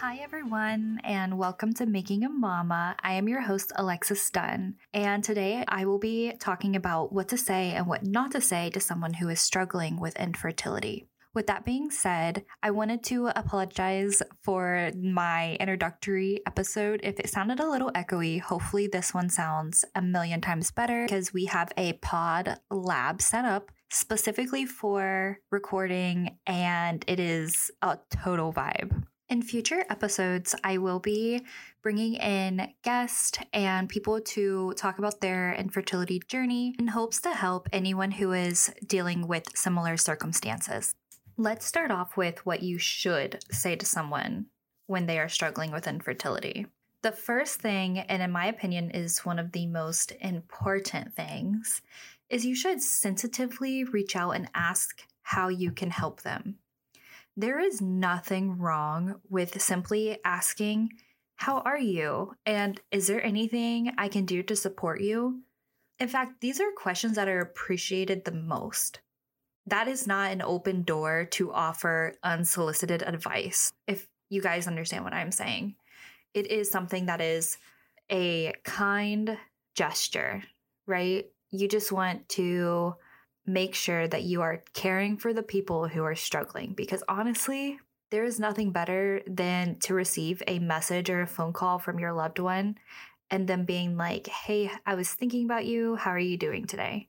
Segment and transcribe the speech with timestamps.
[0.00, 2.96] Hi, everyone, and welcome to Making a Mama.
[3.02, 7.38] I am your host, Alexis Dunn, and today I will be talking about what to
[7.38, 11.08] say and what not to say to someone who is struggling with infertility.
[11.32, 17.00] With that being said, I wanted to apologize for my introductory episode.
[17.02, 21.32] If it sounded a little echoey, hopefully this one sounds a million times better because
[21.32, 28.52] we have a pod lab set up specifically for recording and it is a total
[28.52, 29.04] vibe.
[29.28, 31.42] In future episodes, I will be
[31.82, 37.68] bringing in guests and people to talk about their infertility journey in hopes to help
[37.72, 40.94] anyone who is dealing with similar circumstances.
[41.36, 44.46] Let's start off with what you should say to someone
[44.86, 46.66] when they are struggling with infertility.
[47.02, 51.82] The first thing, and in my opinion, is one of the most important things,
[52.30, 56.58] is you should sensitively reach out and ask how you can help them.
[57.36, 60.90] There is nothing wrong with simply asking,
[61.36, 62.34] How are you?
[62.46, 65.42] And is there anything I can do to support you?
[65.98, 69.00] In fact, these are questions that are appreciated the most
[69.66, 73.72] that is not an open door to offer unsolicited advice.
[73.86, 75.74] If you guys understand what I'm saying,
[76.34, 77.58] it is something that is
[78.10, 79.36] a kind
[79.74, 80.42] gesture,
[80.86, 81.26] right?
[81.50, 82.94] You just want to
[83.46, 87.78] make sure that you are caring for the people who are struggling because honestly,
[88.10, 92.12] there is nothing better than to receive a message or a phone call from your
[92.12, 92.76] loved one
[93.30, 95.96] and them being like, Hey, I was thinking about you.
[95.96, 97.08] How are you doing today?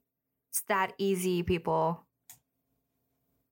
[0.49, 2.07] It's that easy, people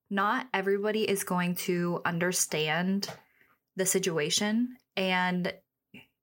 [0.09, 3.09] not everybody is going to understand
[3.75, 4.77] the situation.
[4.95, 5.53] And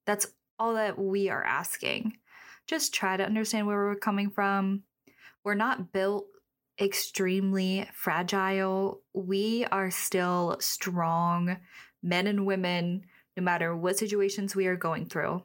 [0.06, 0.26] that's
[0.58, 2.18] all that we are asking.
[2.66, 4.84] Just try to understand where we're coming from.
[5.44, 6.26] We're not built
[6.82, 9.00] extremely fragile.
[9.14, 11.58] We are still strong
[12.02, 13.06] men and women,
[13.36, 15.44] no matter what situations we are going through.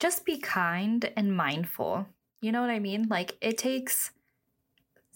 [0.00, 2.06] Just be kind and mindful.
[2.40, 3.06] You know what I mean?
[3.08, 4.10] Like, it takes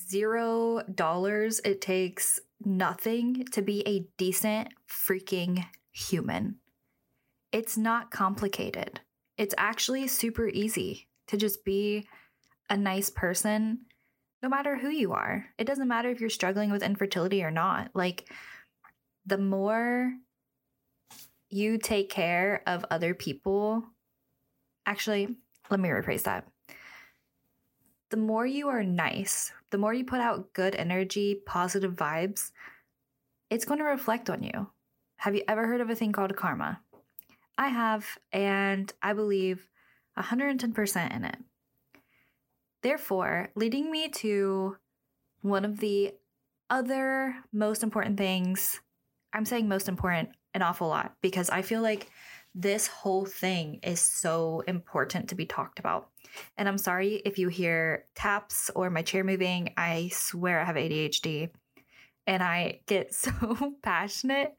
[0.09, 1.61] zero dollars.
[1.65, 6.57] It takes nothing to be a decent freaking human.
[7.51, 9.01] It's not complicated.
[9.37, 12.07] It's actually super easy to just be
[12.69, 13.81] a nice person
[14.43, 15.47] no matter who you are.
[15.59, 17.91] It doesn't matter if you're struggling with infertility or not.
[17.94, 18.31] Like,
[19.25, 20.12] the more
[21.49, 23.84] you take care of other people,
[24.84, 25.37] actually,
[25.71, 26.47] let me rephrase that
[28.10, 32.53] the more you are nice, the more you put out good energy, positive vibes,
[33.50, 34.71] it's going to reflect on you.
[35.16, 36.81] Have you ever heard of a thing called karma?
[37.59, 39.69] I have, and I believe
[40.16, 41.37] 110% in it.
[42.83, 44.77] Therefore, leading me to
[45.43, 46.15] one of the
[46.71, 48.81] other most important things,
[49.33, 52.11] I'm saying most important an awful lot because I feel like
[52.55, 56.09] this whole thing is so important to be talked about.
[56.57, 59.75] And I'm sorry if you hear taps or my chair moving.
[59.77, 61.51] I swear I have ADHD.
[62.27, 64.55] And I get so passionate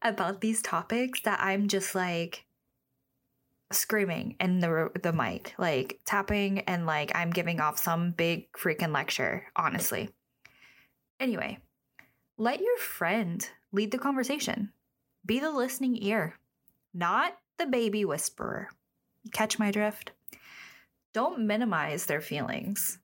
[0.00, 2.46] about these topics that I'm just like
[3.72, 8.92] screaming in the the mic, like tapping and like I'm giving off some big freaking
[8.92, 10.10] lecture, honestly.
[11.20, 11.58] Anyway,
[12.36, 14.72] let your friend lead the conversation.
[15.24, 16.38] Be the listening ear,
[16.92, 18.68] not the baby whisperer.
[19.32, 20.12] Catch my drift?
[21.12, 22.98] Don't minimize their feelings.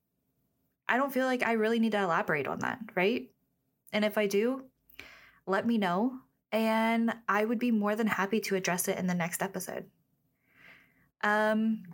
[0.88, 3.28] I don't feel like I really need to elaborate on that, right?
[3.92, 4.64] And if I do,
[5.46, 6.18] let me know,
[6.50, 9.86] and I would be more than happy to address it in the next episode.
[11.22, 11.84] Um,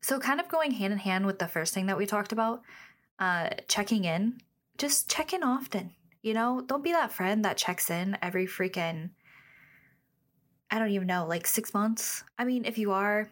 [0.00, 2.62] so, kind of going hand in hand with the first thing that we talked about,
[3.18, 4.40] uh, checking in,
[4.78, 5.92] just check in often.
[6.22, 9.10] You know, don't be that friend that checks in every freaking
[10.72, 12.24] I don't even know, like six months.
[12.38, 13.30] I mean, if you are,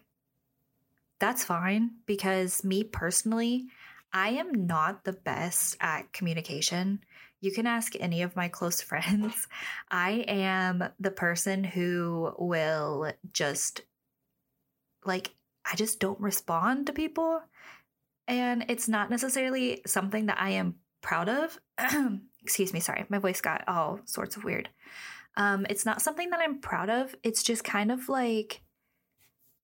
[1.18, 3.68] that's fine because me personally,
[4.12, 7.02] I am not the best at communication.
[7.40, 9.48] You can ask any of my close friends.
[9.90, 13.80] I am the person who will just,
[15.04, 15.34] like,
[15.70, 17.42] I just don't respond to people.
[18.28, 21.58] And it's not necessarily something that I am proud of.
[22.42, 24.68] Excuse me, sorry, my voice got all sorts of weird.
[25.36, 27.14] Um, it's not something that I'm proud of.
[27.22, 28.62] It's just kind of like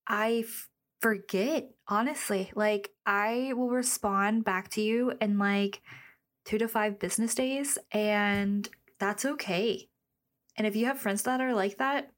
[0.07, 0.69] I f-
[1.01, 2.51] forget, honestly.
[2.55, 5.81] Like I will respond back to you in like
[6.45, 8.69] two to five business days, and
[8.99, 9.89] that's okay.
[10.57, 12.11] And if you have friends that are like that,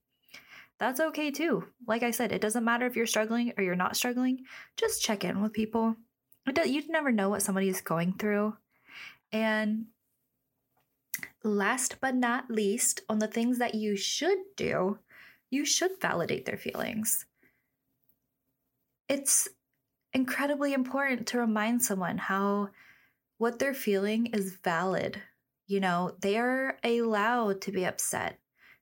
[0.79, 1.65] that's okay too.
[1.87, 4.45] Like I said, it doesn't matter if you're struggling or you're not struggling,
[4.77, 5.97] just check in with people.
[6.65, 8.57] You never know what somebody is going through.
[9.33, 9.87] And
[11.45, 14.99] last but not least, on the things that you should do,
[15.51, 17.27] you should validate their feelings.
[19.09, 19.49] It's
[20.13, 22.71] incredibly important to remind someone how
[23.37, 25.21] what they're feeling is valid.
[25.67, 28.39] You know, they are allowed to be upset.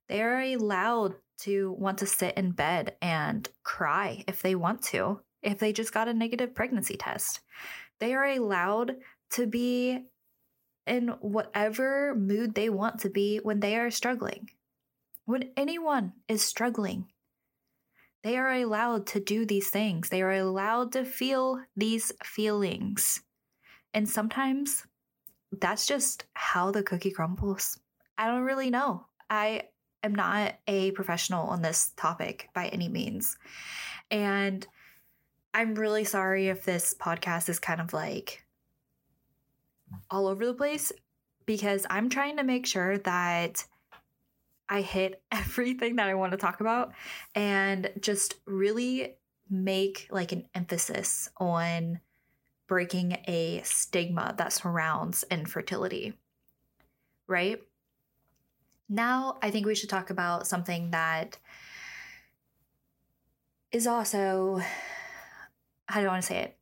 [0.09, 5.21] They are allowed to want to sit in bed and cry if they want to,
[5.43, 7.41] if they just got a negative pregnancy test.
[8.01, 8.97] They are allowed
[9.33, 10.05] to be
[10.87, 14.51] in whatever mood they want to be when they are struggling.
[15.25, 17.07] When anyone is struggling,
[18.23, 20.09] they are allowed to do these things.
[20.09, 23.23] They are allowed to feel these feelings.
[23.95, 24.85] And sometimes
[25.53, 27.79] that's just how the cookie crumbles.
[28.19, 29.07] I don't really know.
[29.31, 29.63] I
[30.07, 33.37] am not a professional on this topic by any means.
[34.11, 34.67] And
[35.53, 38.45] I'm really sorry if this podcast is kind of like
[40.11, 40.93] all over the place
[41.45, 43.65] because I'm trying to make sure that
[44.69, 46.93] I hit everything that I want to talk about
[47.35, 49.15] and just really
[49.49, 52.01] make like an emphasis on
[52.67, 56.15] breaking a stigma that surrounds infertility.
[57.29, 57.61] Right?
[58.89, 61.39] Now, I think we should talk about something that
[63.73, 64.61] is also,
[65.89, 66.59] how do I want to say it?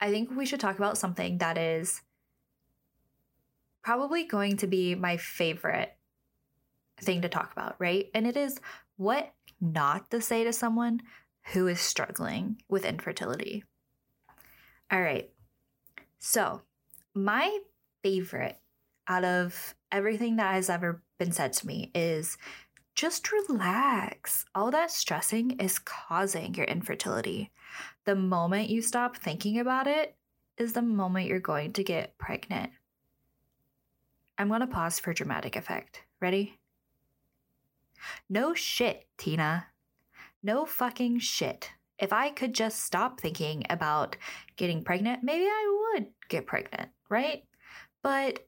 [0.00, 2.02] I think we should talk about something that is
[3.82, 5.96] probably going to be my favorite
[7.00, 8.10] thing to talk about, right?
[8.14, 8.60] And it is
[8.96, 11.02] what not to say to someone
[11.52, 13.64] who is struggling with infertility.
[14.90, 15.30] All right.
[16.18, 16.62] So,
[17.14, 17.58] my
[18.02, 18.58] favorite
[19.08, 22.36] out of everything that has ever been said to me is
[22.94, 24.46] just relax.
[24.54, 27.50] All that stressing is causing your infertility.
[28.04, 30.16] The moment you stop thinking about it
[30.56, 32.70] is the moment you're going to get pregnant.
[34.38, 36.02] I'm going to pause for dramatic effect.
[36.20, 36.58] Ready?
[38.28, 39.66] No shit, Tina.
[40.42, 41.70] No fucking shit.
[41.98, 44.16] If I could just stop thinking about
[44.56, 47.42] getting pregnant, maybe I would get pregnant, right?
[48.02, 48.40] But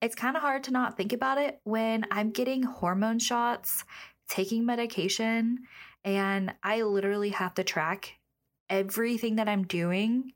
[0.00, 3.84] it's kind of hard to not think about it when I'm getting hormone shots,
[4.28, 5.60] taking medication,
[6.04, 8.14] and I literally have to track
[8.68, 10.32] everything that I'm doing,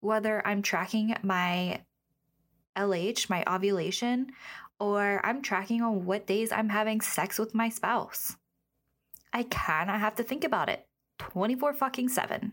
[0.00, 1.82] whether I'm tracking my
[2.76, 4.32] LH, my ovulation,
[4.80, 8.36] or I'm tracking on what days I'm having sex with my spouse.
[9.32, 10.86] I kind of have to think about it
[11.18, 12.52] 24 fucking 7.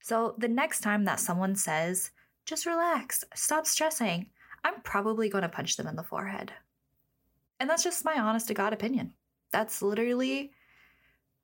[0.00, 2.10] So the next time that someone says,
[2.46, 4.30] just relax, stop stressing,
[4.64, 6.52] I'm probably going to punch them in the forehead.
[7.58, 9.12] And that's just my honest to God opinion.
[9.52, 10.52] That's literally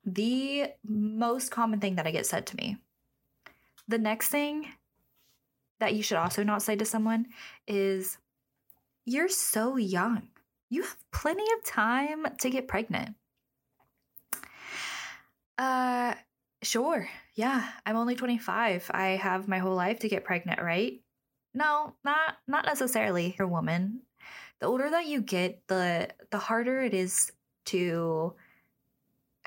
[0.05, 2.77] the most common thing that I get said to me.
[3.87, 4.67] The next thing
[5.79, 7.27] that you should also not say to someone
[7.67, 8.17] is,
[9.05, 10.29] You're so young.
[10.69, 13.15] You have plenty of time to get pregnant.
[15.57, 16.13] Uh,
[16.61, 17.07] sure.
[17.35, 18.91] Yeah, I'm only 25.
[18.93, 20.99] I have my whole life to get pregnant, right?
[21.57, 23.35] No, not not necessarily.
[23.37, 24.01] You're a woman.
[24.59, 27.31] The older that you get, the the harder it is
[27.65, 28.35] to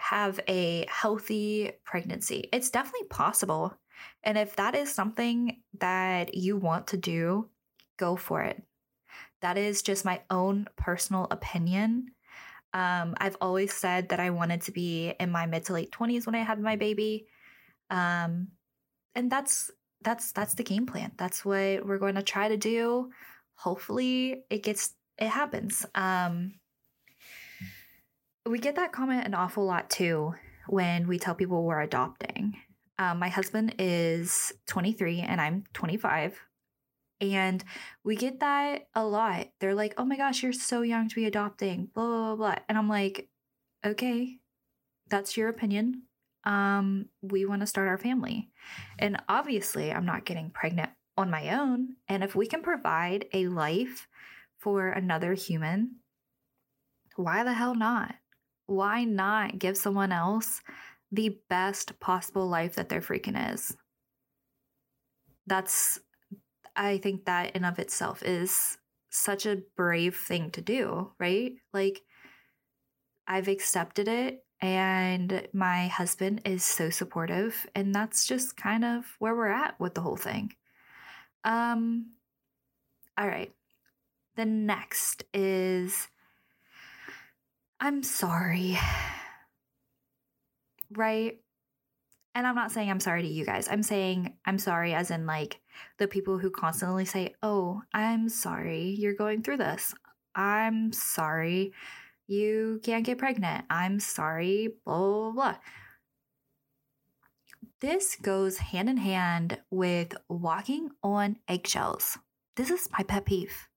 [0.01, 2.49] have a healthy pregnancy.
[2.53, 3.77] It's definitely possible.
[4.25, 7.49] And if that is something that you want to do,
[7.97, 8.61] go for it.
[9.41, 12.09] That is just my own personal opinion.
[12.75, 16.27] Um, I've always said that I wanted to be in my mid to late 20s
[16.27, 17.29] when I had my baby.
[17.89, 18.49] Um,
[19.15, 19.71] and that's
[20.03, 21.13] that's that's the game plan.
[21.17, 23.11] That's what we're going to try to do.
[23.55, 25.85] Hopefully it gets it happens.
[25.95, 26.55] Um,
[28.47, 30.35] we get that comment an awful lot too
[30.67, 32.57] when we tell people we're adopting.
[32.99, 36.39] Um, my husband is 23 and I'm 25.
[37.21, 37.63] And
[38.03, 39.49] we get that a lot.
[39.59, 42.55] They're like, oh my gosh, you're so young to be adopting, blah, blah, blah.
[42.69, 43.29] And I'm like,
[43.85, 44.39] okay,
[45.09, 46.05] that's your opinion.
[46.45, 48.51] Um, we want to start our family.
[48.99, 51.97] And obviously, I'm not getting pregnant on my own.
[52.09, 54.09] And if we can provide a life
[54.59, 55.97] for another human,
[57.17, 58.15] why the hell not?
[58.67, 60.63] Why not give someone else
[61.13, 63.77] the best possible life that their freaking is.
[65.47, 65.99] That's,
[66.77, 68.79] I think that in of itself is
[69.11, 71.55] such a brave thing to do, right?
[71.73, 72.03] Like,
[73.27, 79.35] I've accepted it, and my husband is so supportive, and that's just kind of where
[79.35, 80.53] we're at with the whole thing.
[81.45, 82.13] Um,
[83.17, 83.53] all right.
[84.37, 86.09] The next is
[87.81, 88.79] I'm sorry
[90.97, 91.39] right?
[92.35, 93.69] And I'm not saying I'm sorry to you guys.
[93.69, 95.61] I'm saying I'm sorry as in like
[95.99, 99.95] the people who constantly say, "Oh, I'm sorry you're going through this."
[100.35, 101.73] I'm sorry
[102.31, 103.65] you can't get pregnant.
[103.69, 105.57] I'm sorry, blah, blah, blah.
[107.81, 112.19] This goes hand in hand with walking on eggshells.
[112.55, 113.69] This is my pet peeve.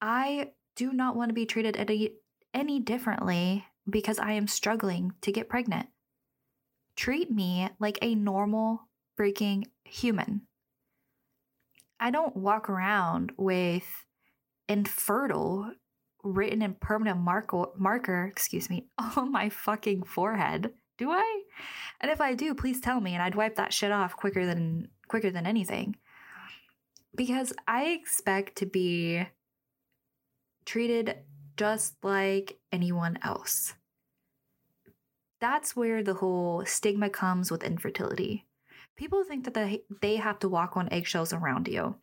[0.00, 2.12] I do not want to be treated any,
[2.54, 5.88] any differently because I am struggling to get pregnant.
[6.94, 8.82] Treat me like a normal
[9.18, 10.42] freaking human.
[11.98, 14.04] I don't walk around with
[14.68, 15.72] infertile
[16.22, 20.72] written in permanent marker, marker, excuse me, on my fucking forehead.
[20.96, 21.42] Do I?
[22.00, 24.88] And if I do, please tell me and I'd wipe that shit off quicker than
[25.06, 25.96] quicker than anything.
[27.14, 29.26] Because I expect to be
[30.64, 31.16] treated
[31.56, 33.74] just like anyone else.
[35.40, 38.46] That's where the whole stigma comes with infertility.
[38.96, 41.96] People think that they, they have to walk on eggshells around you.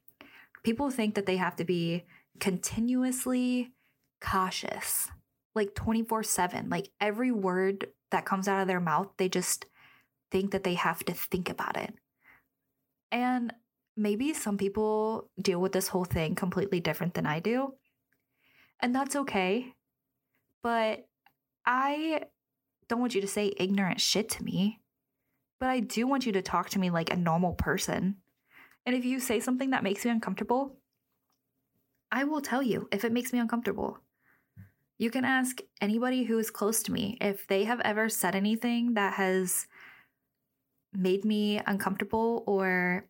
[0.63, 2.05] People think that they have to be
[2.39, 3.71] continuously
[4.21, 5.09] cautious,
[5.53, 6.69] like 24 7.
[6.69, 9.65] Like every word that comes out of their mouth, they just
[10.31, 11.93] think that they have to think about it.
[13.11, 13.53] And
[13.95, 17.73] maybe some people deal with this whole thing completely different than I do.
[18.81, 19.73] And that's okay.
[20.61, 21.07] But
[21.65, 22.23] I
[22.89, 24.81] don't want you to say ignorant shit to me.
[25.59, 28.17] But I do want you to talk to me like a normal person.
[28.85, 30.77] And if you say something that makes me uncomfortable,
[32.11, 33.97] I will tell you if it makes me uncomfortable.
[34.97, 38.93] You can ask anybody who is close to me if they have ever said anything
[38.93, 39.67] that has
[40.93, 43.07] made me uncomfortable or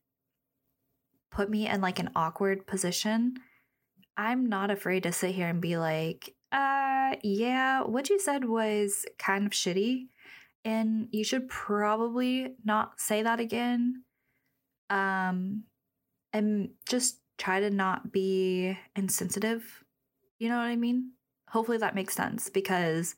[1.31, 3.35] put me in like an awkward position.
[4.17, 9.05] I'm not afraid to sit here and be like, uh, yeah, what you said was
[9.19, 10.07] kind of shitty.
[10.63, 14.03] And you should probably not say that again.
[14.89, 15.65] Um,
[16.33, 19.83] and just try to not be insensitive.
[20.39, 21.11] You know what I mean?
[21.55, 23.15] Hopefully that makes sense because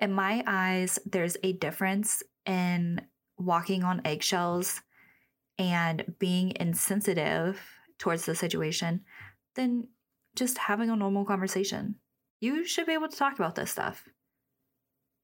[0.00, 3.00] in my eyes, there's a difference in
[3.38, 4.80] walking on eggshells
[5.56, 7.60] and being insensitive
[7.96, 9.02] towards the situation
[9.54, 9.86] than
[10.34, 11.94] just having a normal conversation.
[12.40, 14.08] You should be able to talk about this stuff.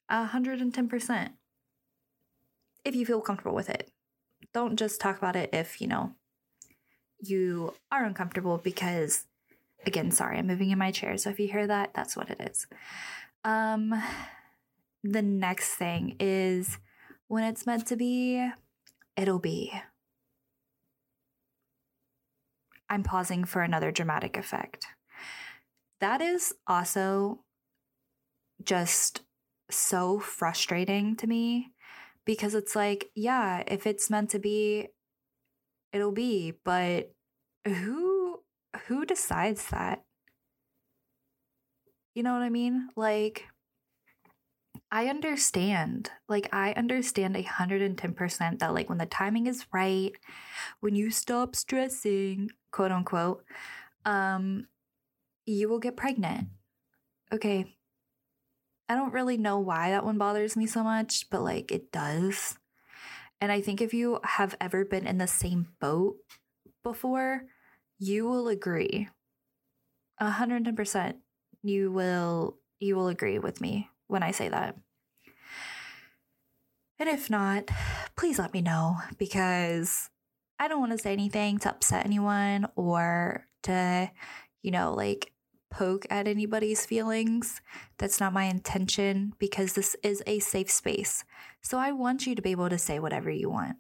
[0.09, 1.31] 110%.
[2.85, 3.91] If you feel comfortable with it.
[4.55, 6.13] Don't just talk about it if, you know,
[7.19, 9.25] you are uncomfortable because
[9.87, 11.17] again, sorry, I'm moving in my chair.
[11.17, 12.67] So if you hear that, that's what it is.
[13.45, 13.95] Um
[15.05, 16.79] the next thing is
[17.29, 18.49] when it's meant to be,
[19.17, 19.73] it'll be.
[22.89, 24.87] I'm pausing for another dramatic effect.
[26.01, 27.41] That is also
[28.63, 29.23] just
[29.71, 31.73] so frustrating to me
[32.25, 34.89] because it's like, yeah, if it's meant to be,
[35.93, 37.13] it'll be, but
[37.67, 38.12] who
[38.87, 40.05] who decides that?
[42.15, 42.89] You know what I mean?
[42.97, 43.47] Like
[44.91, 46.11] I understand.
[46.29, 50.13] Like I understand 110% that like when the timing is right,
[50.81, 53.45] when you stop stressing, quote unquote,
[54.05, 54.67] um
[55.47, 56.49] you will get pregnant.
[57.33, 57.75] Okay.
[58.89, 62.59] I don't really know why that one bothers me so much, but like it does.
[63.41, 66.17] And I think if you have ever been in the same boat
[66.85, 67.45] before,
[68.03, 69.09] you will agree.
[70.21, 71.15] 110%
[71.63, 74.77] you will you will agree with me when I say that.
[76.99, 77.69] And if not,
[78.17, 80.11] please let me know because
[80.59, 84.11] I don't want to say anything to upset anyone or to,
[84.63, 85.33] you know, like
[85.71, 87.61] poke at anybody's feelings.
[87.99, 91.25] That's not my intention because this is a safe space.
[91.63, 93.77] So I want you to be able to say whatever you want.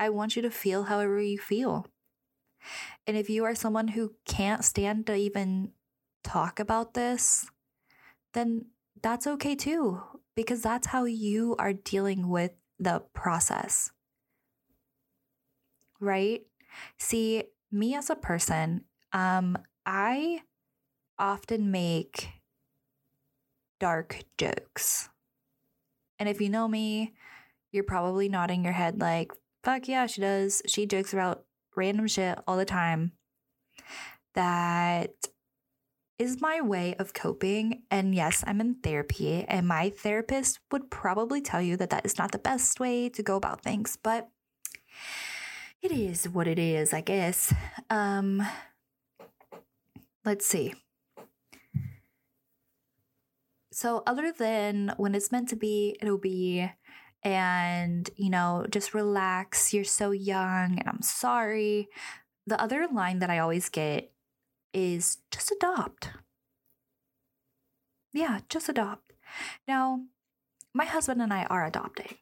[0.00, 1.86] I want you to feel however you feel.
[3.06, 5.72] And if you are someone who can't stand to even
[6.22, 7.46] talk about this,
[8.34, 8.66] then
[9.02, 10.02] that's okay too,
[10.34, 13.90] because that's how you are dealing with the process.
[16.00, 16.42] Right?
[16.98, 19.56] See, me as a person, um,
[19.86, 20.42] I
[21.18, 22.28] often make
[23.80, 25.08] dark jokes.
[26.18, 27.14] And if you know me,
[27.72, 29.32] you're probably nodding your head like,
[29.64, 30.62] fuck yeah, she does.
[30.66, 31.45] She jokes about
[31.76, 33.12] random shit all the time.
[34.34, 35.12] That
[36.18, 37.82] is my way of coping.
[37.90, 42.18] And yes, I'm in therapy, and my therapist would probably tell you that that is
[42.18, 44.28] not the best way to go about things, but
[45.82, 47.52] it is what it is, I guess.
[47.90, 48.42] Um,
[50.24, 50.74] let's see.
[53.72, 56.70] So, other than when it's meant to be, it'll be,
[57.26, 61.88] and you know, just relax, you're so young, and I'm sorry.
[62.46, 64.12] The other line that I always get
[64.72, 66.10] is just adopt.
[68.12, 69.12] Yeah, just adopt.
[69.66, 70.02] Now,
[70.72, 72.14] my husband and I are adopting,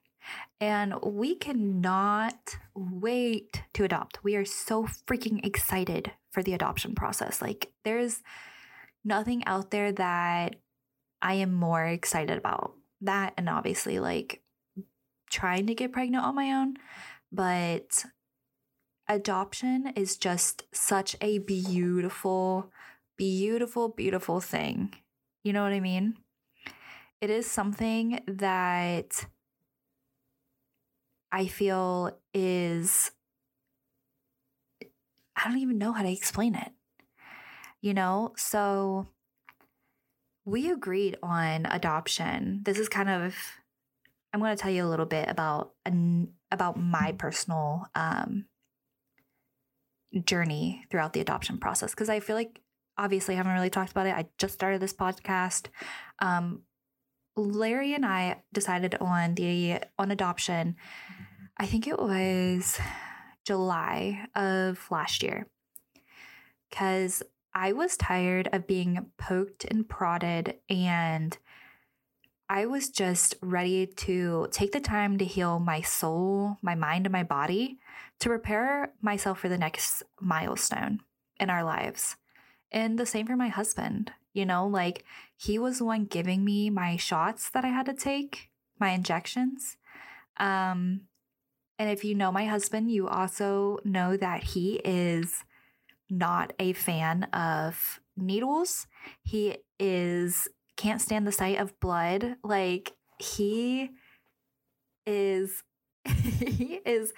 [0.59, 4.25] and we cannot wait to adopt.
[4.25, 7.43] We are so freaking excited for the adoption process.
[7.43, 8.23] Like, there's
[9.05, 10.57] nothing out there that
[11.21, 12.73] I am more excited about.
[13.03, 14.41] That, and obviously, like,
[15.35, 16.77] trying to get pregnant on my own.
[17.33, 18.05] But
[19.09, 22.71] adoption is just such a beautiful,
[23.19, 24.95] beautiful, beautiful thing.
[25.43, 26.15] You know what I mean?
[27.21, 29.27] It is something that
[31.33, 33.11] I feel is,
[35.37, 36.71] I don't even know how to explain it.
[37.81, 39.09] You know, so
[40.45, 42.61] we agreed on adoption.
[42.65, 43.35] This is kind of,
[44.35, 48.47] I'm going to tell you a little bit about an, about my personal um,
[50.25, 52.61] journey throughout the adoption process because I feel like
[52.99, 54.15] obviously I haven't really talked about it.
[54.17, 55.69] I just started this podcast.
[56.19, 56.63] Um,
[57.37, 60.75] Larry and I decided on the on adoption.
[61.57, 62.81] I think it was
[63.47, 65.47] July of last year
[66.69, 67.23] because
[67.55, 71.39] I was tired of being poked and prodded and
[72.49, 77.13] I was just ready to take the time to heal my soul, my mind, and
[77.13, 77.79] my body
[78.21, 81.01] to prepare myself for the next milestone
[81.41, 82.17] in our lives.
[82.71, 84.13] And the same for my husband.
[84.33, 85.05] You know, like
[85.37, 89.77] he was the one giving me my shots that I had to take, my injections.
[90.37, 91.03] Um,
[91.79, 95.45] and if you know my husband, you also know that he is
[96.11, 98.87] not a fan of needles.
[99.23, 100.49] He is
[100.85, 102.37] can't stand the sight of blood.
[102.45, 103.91] Like he
[105.07, 105.63] is
[106.05, 107.15] he is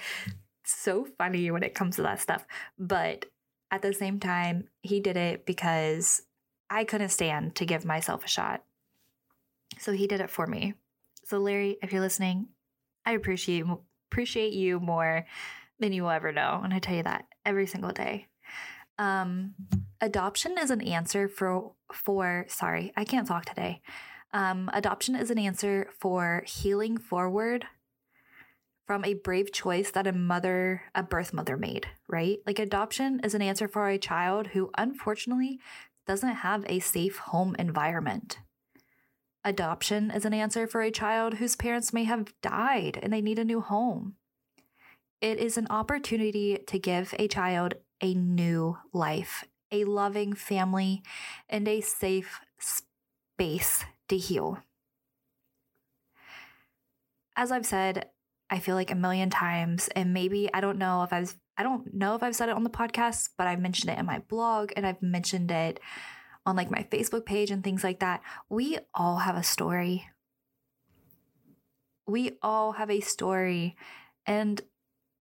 [0.64, 2.46] so funny when it comes to that stuff.
[2.78, 3.26] But
[3.72, 6.22] at the same time, he did it because
[6.70, 8.62] I couldn't stand to give myself a shot.
[9.78, 10.74] So he did it for me.
[11.24, 12.46] So Larry, if you're listening,
[13.04, 13.64] I appreciate
[14.12, 15.26] appreciate you more
[15.80, 18.28] than you will ever know, and I tell you that every single day.
[18.98, 19.54] Um,
[20.00, 23.80] adoption is an answer for for sorry, I can't talk today.
[24.32, 27.66] Um, adoption is an answer for healing forward
[28.86, 32.38] from a brave choice that a mother, a birth mother made, right?
[32.46, 35.58] Like adoption is an answer for a child who unfortunately
[36.06, 38.38] doesn't have a safe home environment.
[39.44, 43.38] Adoption is an answer for a child whose parents may have died and they need
[43.38, 44.14] a new home.
[45.20, 51.02] It is an opportunity to give a child a new life, a loving family,
[51.48, 54.58] and a safe space to heal.
[57.36, 58.08] As I've said,
[58.48, 61.94] I feel like a million times, and maybe I don't know if I've I don't
[61.94, 64.72] know if I've said it on the podcast, but I've mentioned it in my blog
[64.76, 65.80] and I've mentioned it
[66.44, 68.20] on like my Facebook page and things like that.
[68.50, 70.06] We all have a story.
[72.06, 73.76] We all have a story.
[74.26, 74.60] And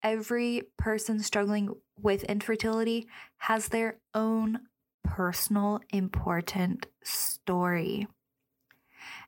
[0.04, 3.08] every person struggling with infertility
[3.38, 4.62] has their own
[5.04, 8.08] personal important story.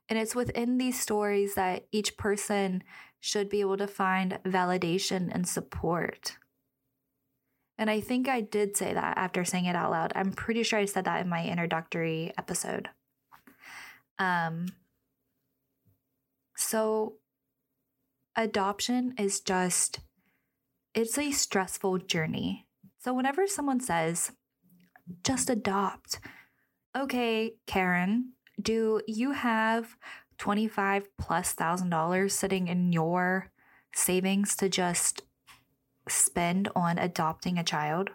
[0.08, 2.82] And it's within these stories that each person
[3.20, 6.38] should be able to find validation and support.
[7.78, 10.12] And I think I did say that after saying it out loud.
[10.14, 12.90] I'm pretty sure I said that in my introductory episode.
[14.18, 14.66] Um,
[16.56, 17.14] so,
[18.36, 20.00] adoption is just
[20.94, 22.66] it's a stressful journey.
[22.98, 24.32] So, whenever someone says,
[25.24, 26.20] just adopt,
[26.96, 29.96] okay, Karen, do you have
[30.38, 33.50] 25 plus thousand dollars sitting in your
[33.94, 35.22] savings to just
[36.08, 38.10] spend on adopting a child?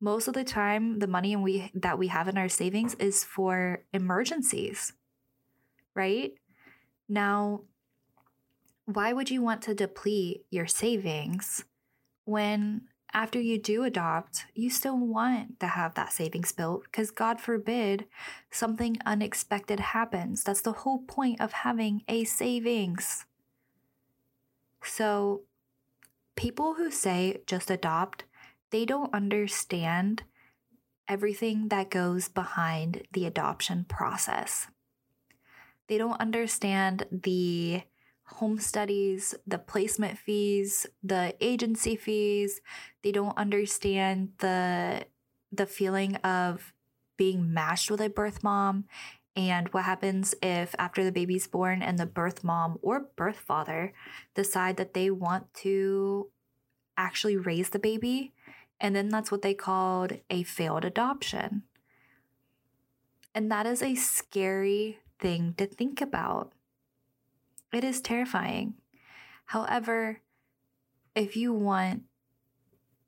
[0.00, 3.82] Most of the time, the money we that we have in our savings is for
[3.92, 4.92] emergencies.
[5.94, 6.34] Right?
[7.08, 7.62] Now,
[8.88, 11.62] why would you want to deplete your savings
[12.24, 12.80] when
[13.12, 18.06] after you do adopt, you still want to have that savings built because God forbid
[18.50, 20.42] something unexpected happens.
[20.42, 23.26] That's the whole point of having a savings.
[24.82, 25.42] So,
[26.34, 28.24] people who say just adopt,
[28.70, 30.22] they don't understand
[31.06, 34.68] everything that goes behind the adoption process.
[35.88, 37.82] They don't understand the
[38.28, 42.60] home studies, the placement fees, the agency fees.
[43.02, 45.06] They don't understand the
[45.50, 46.72] the feeling of
[47.16, 48.84] being matched with a birth mom
[49.34, 53.92] and what happens if after the baby's born and the birth mom or birth father
[54.34, 56.28] decide that they want to
[56.98, 58.34] actually raise the baby
[58.80, 61.62] and then that's what they called a failed adoption.
[63.34, 66.52] And that is a scary thing to think about.
[67.72, 68.74] It is terrifying.
[69.46, 70.20] However,
[71.14, 72.04] if you want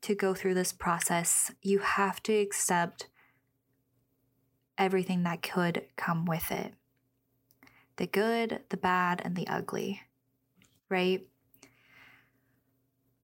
[0.02, 3.08] to go through this process, you have to accept
[4.78, 6.74] everything that could come with it
[7.96, 10.00] the good, the bad, and the ugly,
[10.88, 11.26] right?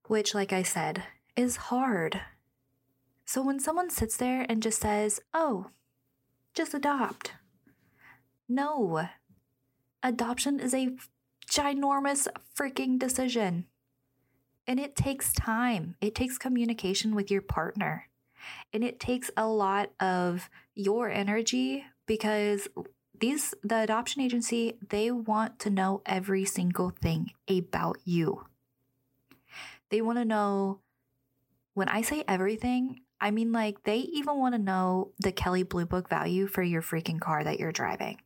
[0.04, 1.02] Which, like I said,
[1.34, 2.20] is hard.
[3.24, 5.70] So when someone sits there and just says, oh,
[6.52, 7.32] just adopt,
[8.50, 9.08] no,
[10.02, 10.94] adoption is a
[11.56, 13.66] ginormous freaking decision.
[14.66, 18.08] And it takes time, it takes communication with your partner.
[18.72, 22.68] And it takes a lot of your energy because
[23.18, 28.46] these the adoption agency they want to know every single thing about you.
[29.90, 30.80] They want to know
[31.74, 35.86] when I say everything, I mean like they even want to know the Kelley Blue
[35.86, 38.18] Book value for your freaking car that you're driving.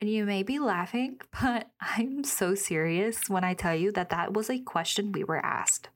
[0.00, 4.34] And you may be laughing, but I'm so serious when I tell you that that
[4.34, 5.88] was a question we were asked.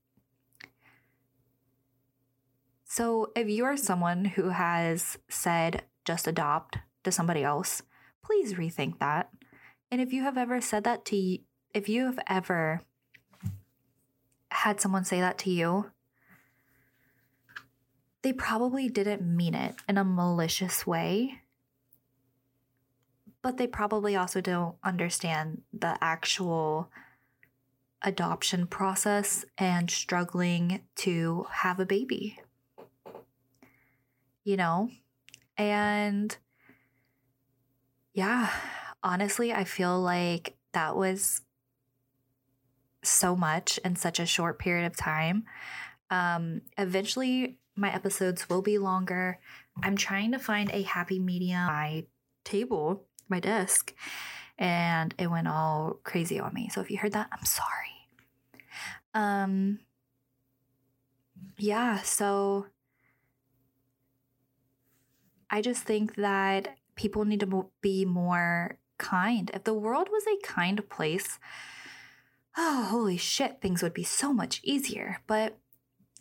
[2.85, 7.83] So, if you're someone who has said just adopt to somebody else,
[8.25, 9.31] please rethink that.
[9.93, 11.39] And if you have ever said that to you,
[11.73, 12.81] if you have ever
[14.51, 15.93] had someone say that to you,
[18.23, 21.41] they probably didn't mean it in a malicious way
[23.43, 26.91] but they probably also don't understand the actual
[28.03, 32.39] adoption process and struggling to have a baby.
[34.45, 34.91] You know?
[35.57, 36.37] And
[38.15, 38.51] yeah,
[39.03, 41.43] honestly, I feel like that was
[43.03, 45.45] so much in such a short period of time.
[46.11, 49.39] Um, eventually, my episodes will be longer.
[49.83, 51.67] I'm trying to find a happy medium.
[51.67, 52.05] My
[52.45, 53.95] table my desk
[54.59, 56.69] and it went all crazy on me.
[56.69, 57.69] So if you heard that, I'm sorry.
[59.15, 59.81] Um
[61.57, 62.67] yeah, so
[65.51, 69.51] I just think that people need to be more kind.
[69.53, 71.39] If the world was a kind place,
[72.57, 75.19] oh, holy shit, things would be so much easier.
[75.27, 75.59] But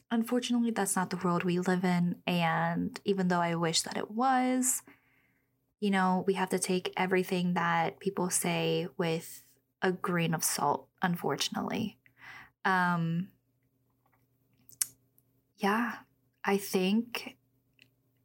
[0.10, 2.16] unfortunately, that's not the world we live in.
[2.26, 4.82] And even though I wish that it was,
[5.80, 9.44] you know, we have to take everything that people say with
[9.82, 11.98] a grain of salt, unfortunately.
[12.66, 13.30] Um,
[15.58, 15.96] yeah,
[16.44, 17.38] I think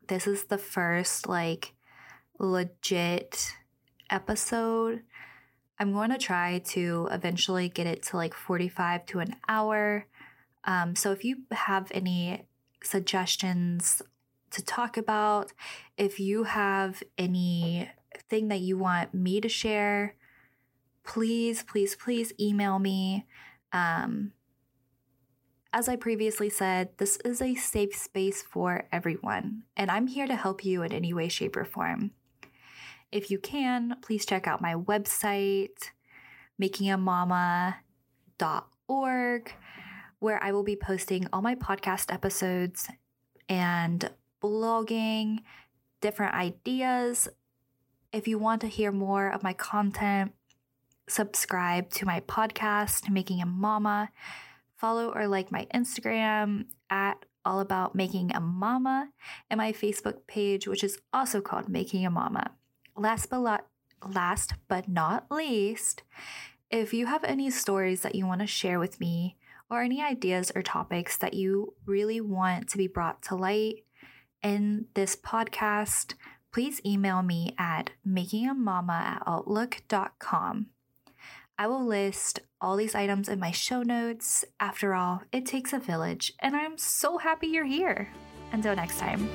[0.09, 1.75] this is the first like
[2.39, 3.55] legit
[4.11, 5.03] episode.
[5.79, 10.07] I'm going to try to eventually get it to like 45 to an hour.
[10.65, 12.47] Um, so if you have any
[12.83, 14.03] suggestions
[14.55, 15.53] to talk about.
[15.97, 20.15] If you have anything that you want me to share,
[21.05, 23.27] please, please, please email me.
[23.73, 24.33] Um,
[25.73, 30.37] as I previously said, this is a safe space for everyone, and I'm here to
[30.37, 32.13] help you in any way, shape, or form.
[33.11, 35.91] If you can, please check out my website,
[36.63, 39.53] makingamama.org,
[40.21, 42.89] where I will be posting all my podcast episodes
[43.49, 44.11] and
[44.45, 45.39] blogging,
[46.03, 47.29] different ideas.
[48.13, 50.33] If you want to hear more of my content,
[51.09, 54.11] subscribe to my podcast, Making a Mama.
[54.77, 59.09] Follow or like my Instagram at All About Making a Mama
[59.49, 62.51] and my Facebook page, which is also called Making a Mama.
[62.95, 63.67] Last but, lot,
[64.07, 66.03] last but not least,
[66.71, 69.39] if you have any stories that you want to share with me
[69.71, 73.85] or any ideas or topics that you really want to be brought to light,
[74.45, 76.15] in this podcast,
[76.53, 80.67] please email me at makingamama at outlook.com.
[81.59, 84.45] I will list all these items in my show notes.
[84.61, 88.09] After all, it takes a village, and I'm so happy you're here.
[88.53, 89.29] Until next time.